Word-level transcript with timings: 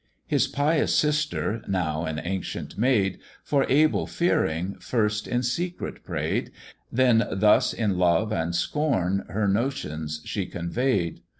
His 0.25 0.47
pious 0.47 0.95
sister, 0.95 1.61
now 1.67 2.05
an 2.05 2.19
ancient 2.23 2.75
maid, 2.75 3.19
For 3.43 3.67
Abel 3.69 4.07
fearing, 4.07 4.79
first 4.79 5.27
in 5.27 5.43
secret 5.43 6.03
pray'd; 6.03 6.49
Then 6.91 7.27
thus 7.31 7.71
in 7.71 7.99
love 7.99 8.31
and 8.33 8.55
scorn 8.55 9.25
her 9.29 9.47
notions 9.47 10.23
she 10.25 10.47
convey'd. 10.47 11.21